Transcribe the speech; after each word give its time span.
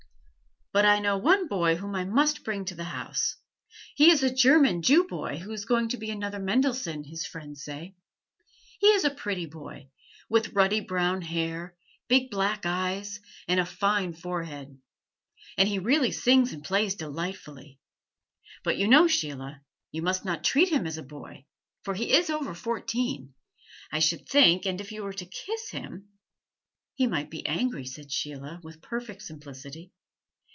But 0.73 0.85
I 0.85 0.99
know 0.99 1.17
one 1.17 1.49
boy 1.49 1.75
whom 1.75 1.95
I 1.95 2.05
must 2.05 2.45
bring 2.45 2.63
to 2.63 2.75
the 2.75 2.85
house. 2.85 3.35
He 3.93 4.09
is 4.09 4.23
a 4.23 4.33
German 4.33 4.81
Jew 4.81 5.03
boy, 5.05 5.35
who 5.37 5.51
is 5.51 5.65
going 5.65 5.89
to 5.89 5.97
be 5.97 6.09
another 6.09 6.39
Mendelssohn, 6.39 7.03
his 7.03 7.25
friends 7.25 7.65
say. 7.65 7.93
He 8.79 8.87
is 8.87 9.03
a 9.03 9.09
pretty 9.09 9.47
boy, 9.47 9.89
with 10.29 10.53
ruddy 10.53 10.79
brown 10.79 11.23
hair, 11.23 11.75
big 12.07 12.31
black 12.31 12.65
eyes, 12.65 13.19
and 13.49 13.59
a 13.59 13.65
fine 13.65 14.13
forehead; 14.13 14.79
and 15.57 15.67
he 15.67 15.77
really 15.77 16.13
sings 16.13 16.53
and 16.53 16.63
plays 16.63 16.95
delightfully. 16.95 17.81
But 18.63 18.77
you 18.77 18.87
know, 18.87 19.09
Sheila, 19.09 19.59
you 19.91 20.01
must 20.01 20.23
not 20.23 20.41
treat 20.41 20.69
him 20.69 20.87
as 20.87 20.97
a 20.97 21.03
boy, 21.03 21.43
for 21.83 21.95
he 21.95 22.13
is 22.13 22.29
over 22.29 22.53
fourteen, 22.55 23.33
I 23.91 23.99
should 23.99 24.25
think; 24.25 24.65
and 24.65 24.79
if 24.79 24.93
you 24.93 25.03
were 25.03 25.11
to 25.11 25.25
kiss 25.25 25.69
him" 25.71 26.07
"He 26.95 27.07
might 27.07 27.29
be 27.29 27.45
angry," 27.45 27.85
said 27.85 28.09
Sheila, 28.09 28.61
with 28.63 28.81
perfect 28.81 29.23
simplicity. 29.23 29.91